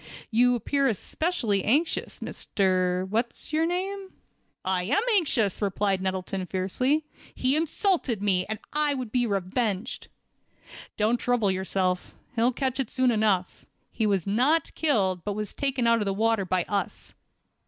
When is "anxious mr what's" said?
1.63-3.53